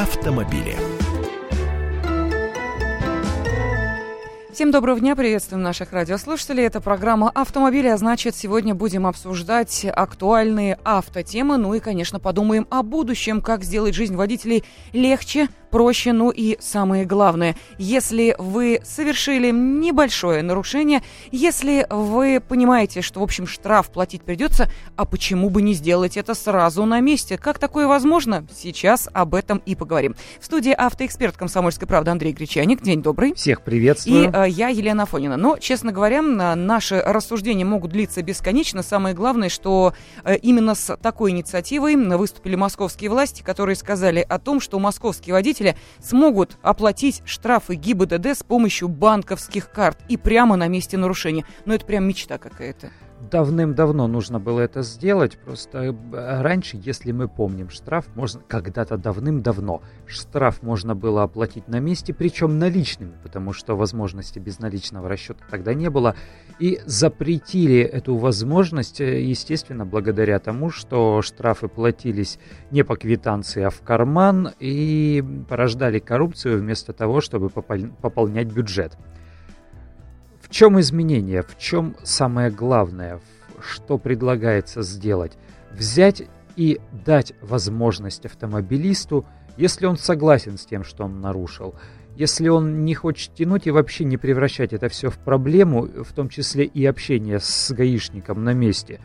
[0.00, 0.76] автомобили.
[4.52, 6.64] Всем доброго дня, приветствуем наших радиослушателей.
[6.64, 12.84] Это программа «Автомобили», а значит, сегодня будем обсуждать актуальные автотемы, ну и, конечно, подумаем о
[12.84, 20.42] будущем, как сделать жизнь водителей легче, проще, ну и самое главное, если вы совершили небольшое
[20.42, 26.16] нарушение, если вы понимаете, что, в общем, штраф платить придется, а почему бы не сделать
[26.16, 27.38] это сразу на месте?
[27.38, 28.46] Как такое возможно?
[28.54, 30.14] Сейчас об этом и поговорим.
[30.40, 32.82] В студии автоэксперт «Комсомольской правды» Андрей Гречаник.
[32.82, 33.34] День добрый.
[33.34, 34.24] Всех приветствую.
[34.24, 35.36] И э, я Елена Фонина.
[35.36, 38.82] Но, честно говоря, наши рассуждения могут длиться бесконечно.
[38.82, 39.94] Самое главное, что
[40.24, 45.57] э, именно с такой инициативой выступили московские власти, которые сказали о том, что московские водители
[45.58, 51.44] водители смогут оплатить штрафы ГИБДД с помощью банковских карт и прямо на месте нарушения.
[51.64, 52.90] Но это прям мечта какая-то
[53.30, 55.38] давным-давно нужно было это сделать.
[55.38, 61.80] Просто э, раньше, если мы помним, штраф можно когда-то давным-давно штраф можно было оплатить на
[61.80, 66.14] месте, причем наличными, потому что возможности безналичного расчета тогда не было.
[66.58, 72.38] И запретили эту возможность, э, естественно, благодаря тому, что штрафы платились
[72.70, 78.96] не по квитанции, а в карман и порождали коррупцию вместо того, чтобы пополнять бюджет.
[80.48, 81.42] В чем изменение?
[81.42, 83.20] В чем самое главное?
[83.60, 85.32] Что предлагается сделать?
[85.70, 86.22] Взять
[86.56, 89.26] и дать возможность автомобилисту,
[89.58, 91.74] если он согласен с тем, что он нарушил,
[92.16, 96.30] если он не хочет тянуть и вообще не превращать это все в проблему, в том
[96.30, 99.00] числе и общение с гаишником на месте.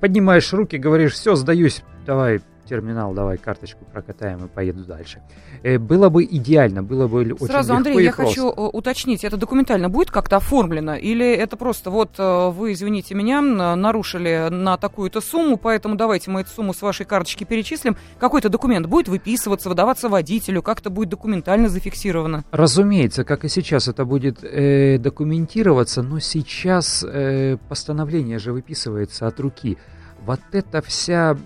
[0.00, 5.22] Поднимаешь руки, говоришь, все, сдаюсь, давай терминал, давай карточку прокатаем и поеду дальше.
[5.62, 8.34] Э, было бы идеально, было бы очень Сразу, легко Андрей, я просто.
[8.34, 10.94] хочу э, уточнить, это документально будет как-то оформлено?
[10.94, 16.40] Или это просто вот э, вы, извините меня, нарушили на такую-то сумму, поэтому давайте мы
[16.40, 17.96] эту сумму с вашей карточки перечислим.
[18.18, 22.44] Какой-то документ будет выписываться, выдаваться водителю, как-то будет документально зафиксировано?
[22.50, 29.40] Разумеется, как и сейчас это будет э, документироваться, но сейчас э, постановление же выписывается от
[29.40, 29.78] руки.
[30.24, 31.36] Вот эта вся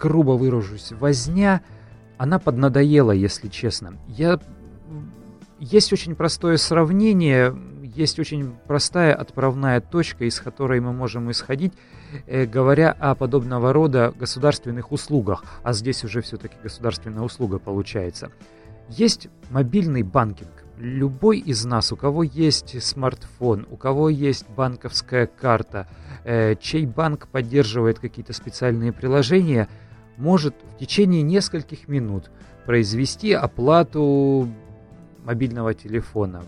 [0.00, 1.60] грубо выражусь, возня,
[2.18, 3.96] она поднадоела, если честно.
[4.08, 4.40] Я...
[5.58, 11.74] Есть очень простое сравнение, есть очень простая отправная точка, из которой мы можем исходить,
[12.26, 18.30] э, говоря о подобного рода государственных услугах, а здесь уже все-таки государственная услуга получается.
[18.88, 20.64] Есть мобильный банкинг.
[20.78, 25.86] Любой из нас, у кого есть смартфон, у кого есть банковская карта,
[26.24, 29.68] э, чей банк поддерживает какие-то специальные приложения–
[30.20, 32.30] может в течение нескольких минут
[32.66, 34.48] произвести оплату
[35.24, 36.42] мобильного телефона,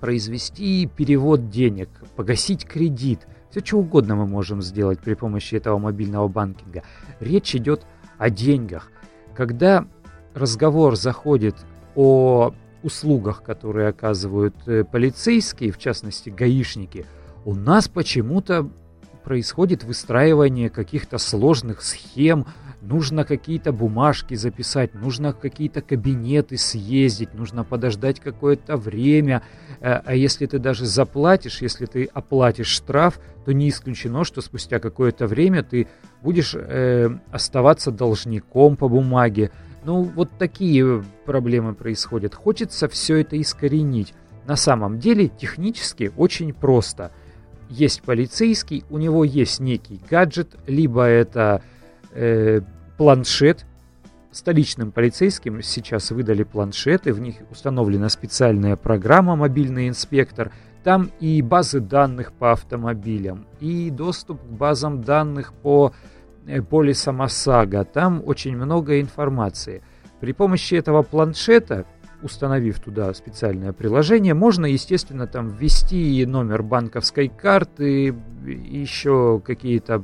[0.00, 3.26] произвести перевод денег, погасить кредит.
[3.50, 6.82] Все что угодно мы можем сделать при помощи этого мобильного банкинга.
[7.20, 7.86] Речь идет
[8.18, 8.90] о деньгах.
[9.34, 9.86] Когда
[10.34, 11.54] разговор заходит
[11.94, 17.06] о услугах, которые оказывают э, полицейские, в частности гаишники,
[17.44, 18.68] у нас почему-то
[19.22, 22.46] происходит выстраивание каких-то сложных схем,
[22.82, 29.42] нужно какие-то бумажки записать, нужно какие-то кабинеты съездить, нужно подождать какое-то время.
[29.80, 34.80] Э, а если ты даже заплатишь, если ты оплатишь штраф, то не исключено, что спустя
[34.80, 35.88] какое-то время ты
[36.22, 39.52] будешь э, оставаться должником по бумаге.
[39.84, 42.34] Ну, вот такие проблемы происходят.
[42.34, 44.12] Хочется все это искоренить.
[44.44, 47.12] На самом деле, технически очень просто.
[47.68, 51.62] Есть полицейский, у него есть некий гаджет, либо это
[52.12, 52.60] э,
[52.96, 53.66] планшет.
[54.30, 60.50] Столичным полицейским сейчас выдали планшеты, в них установлена специальная программа «Мобильный инспектор».
[60.84, 65.92] Там и базы данных по автомобилям, и доступ к базам данных по
[66.46, 67.84] э, полисам ОСАГО.
[67.84, 69.82] Там очень много информации.
[70.20, 71.84] При помощи этого планшета,
[72.22, 80.02] установив туда специальное приложение, можно, естественно, там ввести номер банковской карты, еще какие-то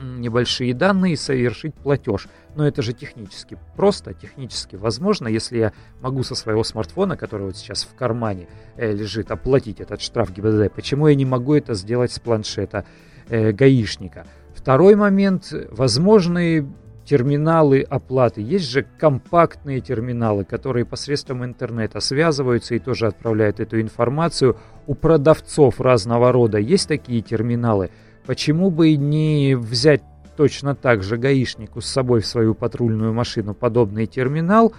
[0.00, 2.28] небольшие данные и совершить платеж.
[2.54, 7.56] Но это же технически просто, технически возможно, если я могу со своего смартфона, который вот
[7.56, 10.72] сейчас в кармане э, лежит, оплатить этот штраф ГИБДД.
[10.72, 12.84] Почему я не могу это сделать с планшета
[13.28, 14.26] э, гаишника?
[14.54, 16.66] Второй момент, возможные
[17.04, 18.40] терминалы оплаты.
[18.40, 24.56] Есть же компактные терминалы, которые посредством интернета связываются и тоже отправляют эту информацию.
[24.86, 27.90] У продавцов разного рода есть такие терминалы–
[28.26, 30.02] Почему бы не взять
[30.36, 34.72] точно так же гаишнику с собой в свою патрульную машину подобный терминал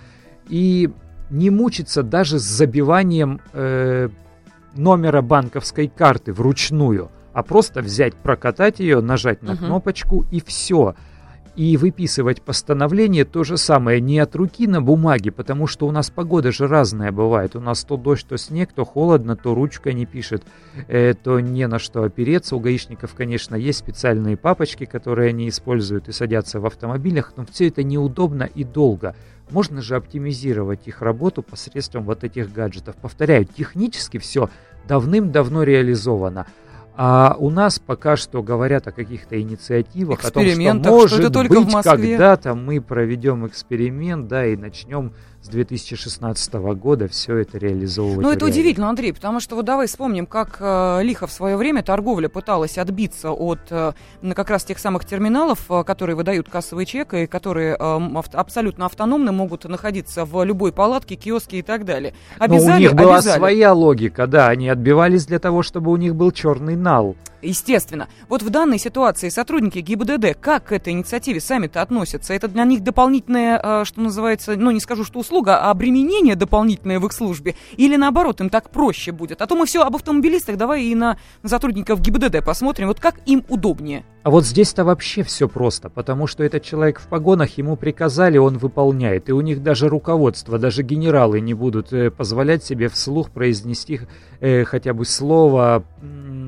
[0.49, 0.89] и
[1.29, 4.09] не мучиться даже с забиванием э,
[4.75, 9.57] номера банковской карты вручную, а просто взять, прокатать ее, нажать на uh-huh.
[9.57, 10.95] кнопочку и все.
[11.55, 16.09] И выписывать постановление то же самое не от руки на бумаге, потому что у нас
[16.09, 17.55] погода же разная бывает.
[17.55, 20.43] У нас то дождь, то снег, то холодно, то ручка не пишет,
[20.89, 22.57] э, то не на что опереться.
[22.57, 27.69] У гаишников, конечно, есть специальные папочки, которые они используют и садятся в автомобилях, но все
[27.69, 29.15] это неудобно и долго.
[29.49, 32.97] Можно же оптимизировать их работу посредством вот этих гаджетов.
[32.97, 34.49] Повторяю, технически все
[34.89, 36.47] давным-давно реализовано.
[36.97, 41.29] А у нас пока что говорят о каких-то инициативах, о том, что может что это
[41.29, 45.11] только быть когда-то мы проведем эксперимент, да, и начнем
[45.45, 48.17] с 2016 года все это реализовывать.
[48.19, 51.83] Ну, это удивительно, Андрей, потому что вот давай вспомним, как э, лихо в свое время
[51.83, 53.93] торговля пыталась отбиться от э,
[54.33, 58.87] как раз тех самых терминалов, э, которые выдают кассовый чек и которые э, авто, абсолютно
[58.87, 62.15] автономно могут находиться в любой палатке, киоске и так далее.
[62.39, 63.37] Обязали, Но у них была обязали.
[63.37, 67.15] своя логика, да, они отбивались для того, чтобы у них был черный нал.
[67.45, 68.07] Естественно.
[68.27, 72.33] Вот в данной ситуации сотрудники ГИБДД как к этой инициативе сами-то относятся?
[72.33, 76.99] Это для них дополнительное, э, что называется, ну не скажу, что услуга, а обременение дополнительное
[76.99, 77.55] в их службе?
[77.77, 79.41] Или наоборот, им так проще будет?
[79.41, 83.45] А то мы все об автомобилистах, давай и на сотрудников ГИБДД посмотрим, вот как им
[83.49, 84.03] удобнее.
[84.25, 88.57] А вот здесь-то вообще все просто, потому что этот человек в погонах, ему приказали, он
[88.57, 89.29] выполняет.
[89.29, 93.99] И у них даже руководство, даже генералы не будут э, позволять себе вслух произнести
[94.39, 95.83] э, хотя бы слово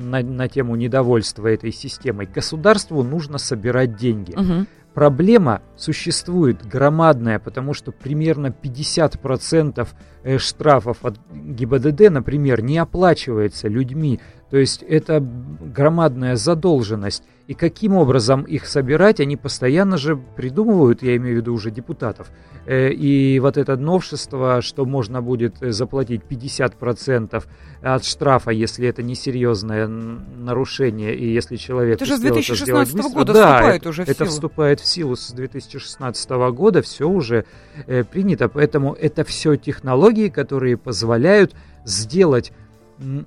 [0.08, 2.26] на, на тему недовольства этой системой.
[2.26, 4.32] Государству нужно собирать деньги.
[4.32, 4.66] Угу.
[4.94, 9.86] Проблема существует громадная, потому что примерно 50%
[10.24, 14.20] э, штрафов от ГИБДД, например, не оплачивается людьми.
[14.50, 17.22] То есть это громадная задолженность.
[17.48, 22.28] И каким образом их собирать, они постоянно же придумывают, я имею в виду уже депутатов.
[22.66, 27.42] Э, и вот это новшество, что можно будет заплатить 50%
[27.80, 31.96] от штрафа, если это несерьезное нарушение, и если человек...
[31.96, 34.28] Это же с 2016 это года да, вступает уже в это силу.
[34.28, 37.46] вступает в силу с 2016 года, все уже
[37.86, 38.50] э, принято.
[38.50, 41.54] Поэтому это все технологии, которые позволяют
[41.86, 42.52] сделать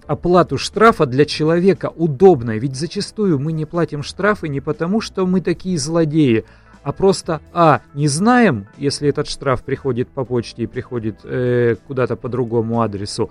[0.05, 2.59] оплату штрафа для человека удобной.
[2.59, 6.45] Ведь зачастую мы не платим штрафы не потому, что мы такие злодеи,
[6.83, 12.15] а просто, а, не знаем, если этот штраф приходит по почте и приходит э, куда-то
[12.15, 13.29] по другому адресу,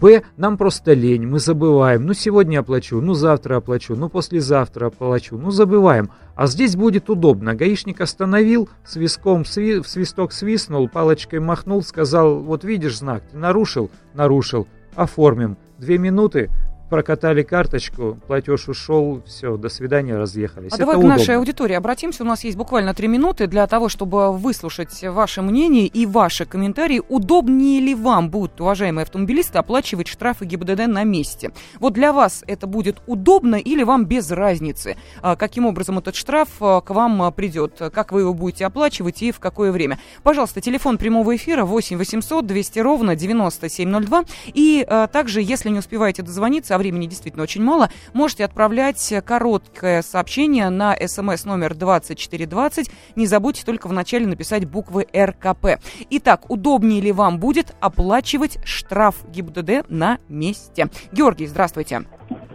[0.00, 2.06] Б, нам просто лень, мы забываем.
[2.06, 6.10] Ну, сегодня оплачу, ну, завтра оплачу, ну, послезавтра оплачу, ну, забываем.
[6.36, 7.56] А здесь будет удобно.
[7.56, 14.68] Гаишник остановил, свистком сви, свисток свистнул, палочкой махнул, сказал, вот видишь знак, ты нарушил, нарушил,
[14.94, 15.56] оформим.
[15.80, 16.50] Две минуты,
[16.90, 20.72] прокатали карточку, платеж ушел, все, до свидания, разъехались.
[20.72, 21.14] А Это давай удобно.
[21.14, 22.24] к нашей аудитории обратимся.
[22.24, 27.00] У нас есть буквально три минуты для того, чтобы выслушать ваше мнение и ваши комментарии.
[27.08, 31.52] Удобнее ли вам будут, уважаемые автомобилисты, оплачивать штрафы ГИБДД на месте?
[31.78, 34.96] Вот для вас это будет удобно или вам без разницы?
[35.22, 37.80] А, каким образом этот штраф а, к вам а, придет?
[37.94, 40.00] Как вы его будете оплачивать и в какое время?
[40.24, 44.24] Пожалуйста, телефон прямого эфира 8 800 200 ровно 9702.
[44.46, 50.96] И также, если не успеваете дозвониться, времени действительно очень мало, можете отправлять короткое сообщение на
[51.06, 52.90] смс номер 2420.
[53.16, 55.80] Не забудьте только вначале написать буквы РКП.
[56.10, 60.88] Итак, удобнее ли вам будет оплачивать штраф ГИБДД на месте?
[61.12, 62.02] Георгий, здравствуйте.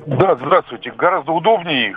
[0.06, 0.92] Да, здравствуйте.
[0.92, 1.94] Гораздо удобнее,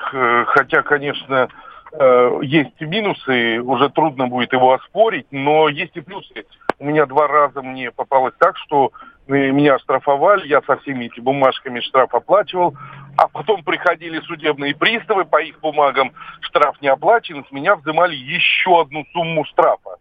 [0.46, 1.48] хотя, конечно,
[1.92, 6.44] э, есть минусы, уже трудно будет его оспорить, но есть и плюсы.
[6.78, 8.92] У меня два раза мне попалось так, что
[9.28, 12.74] меня оштрафовали, я со всеми этими бумажками штраф оплачивал,
[13.16, 18.80] а потом приходили судебные приставы, по их бумагам штраф не оплачен, с меня взимали еще
[18.80, 19.96] одну сумму штрафа.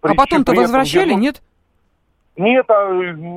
[0.00, 1.42] При, а потом-то возвращали, нет?
[2.36, 2.90] Нет, а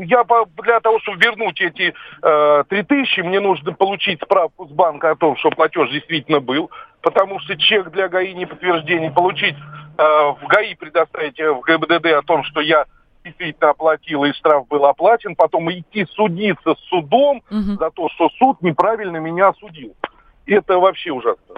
[0.04, 0.24] я
[0.64, 5.16] для того, чтобы вернуть эти э, три тысячи, мне нужно получить справку с банка о
[5.16, 9.56] том, что платеж действительно был, потому что чек для ГАИ не подтверждение получить
[9.98, 12.86] э, в ГАИ предоставить э, в ГИБДД о том, что я
[13.26, 17.76] действительно оплатила и штраф был оплачен, потом идти судиться с судом угу.
[17.78, 19.96] за то, что суд неправильно меня осудил.
[20.46, 21.56] Это вообще ужасно.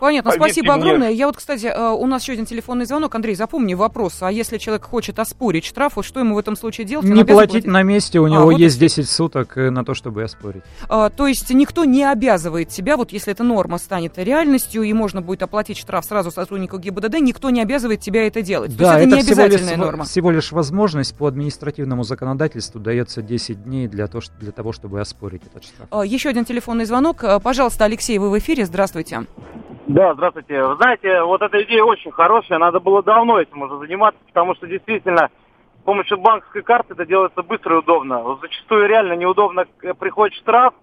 [0.00, 0.82] Понятно, спасибо мне.
[0.82, 1.10] огромное.
[1.10, 3.14] Я вот, кстати, э, у нас еще один телефонный звонок.
[3.14, 4.18] Андрей, запомни вопрос.
[4.20, 7.06] А если человек хочет оспорить штраф, вот что ему в этом случае делать?
[7.06, 9.94] Не платить, платить на месте, у а, него вот есть 10 суток э, на то,
[9.94, 10.62] чтобы оспорить.
[10.88, 15.20] А, то есть никто не обязывает себя, вот если эта норма станет реальностью и можно
[15.20, 18.76] будет оплатить штраф сразу сотруднику ГИБДД, никто не обязывает тебя это делать.
[18.76, 20.04] Да, то есть это, это не обязательная всего лишь, норма.
[20.04, 25.42] всего лишь возможность по административному законодательству дается 10 дней для, то, для того, чтобы оспорить
[25.50, 25.88] этот штраф.
[25.90, 27.24] А, еще один телефонный звонок.
[27.24, 28.64] А, пожалуйста, Алексей, вы в эфире.
[28.64, 29.26] Здравствуйте.
[29.88, 30.62] Да, здравствуйте.
[30.62, 34.66] Вы знаете, вот эта идея очень хорошая, надо было давно этим уже заниматься, потому что
[34.66, 35.30] действительно
[35.80, 38.22] с помощью банковской карты это делается быстро и удобно.
[38.22, 40.74] Вот зачастую реально неудобно э, приходит штраф,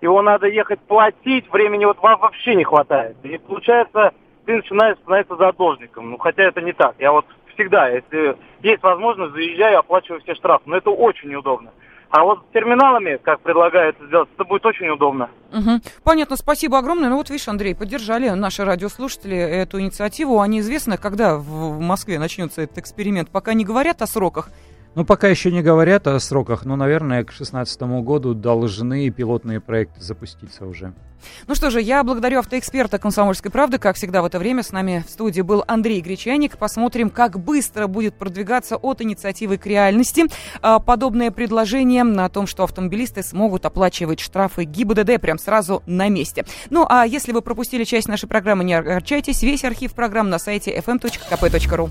[0.00, 3.16] его надо ехать платить, времени вот вам вообще не хватает.
[3.24, 4.12] И получается,
[4.44, 6.12] ты начинаешь становиться задолжником.
[6.12, 6.94] Ну, хотя это не так.
[7.00, 10.62] Я вот всегда, если есть возможность, заезжаю, оплачиваю все штрафы.
[10.66, 11.72] Но это очень неудобно.
[12.10, 15.28] А вот с терминалами, как предлагается сделать, это будет очень удобно.
[15.52, 15.80] Угу.
[16.04, 17.08] Понятно, спасибо огромное.
[17.08, 20.40] Ну вот видишь, Андрей, поддержали наши радиослушатели эту инициативу.
[20.40, 23.30] А неизвестно, когда в Москве начнется этот эксперимент.
[23.30, 24.50] Пока не говорят о сроках,
[24.96, 30.00] ну, пока еще не говорят о сроках, но, наверное, к 2016 году должны пилотные проекты
[30.00, 30.94] запуститься уже.
[31.46, 33.78] Ну что же, я благодарю автоэксперта «Комсомольской правды».
[33.78, 36.56] Как всегда в это время с нами в студии был Андрей Гречаник.
[36.56, 40.24] Посмотрим, как быстро будет продвигаться от инициативы к реальности
[40.62, 46.46] а, подобное предложение о том, что автомобилисты смогут оплачивать штрафы ГИБДД прям сразу на месте.
[46.70, 49.42] Ну а если вы пропустили часть нашей программы, не огорчайтесь.
[49.42, 51.90] Весь архив программ на сайте fm.kp.ru.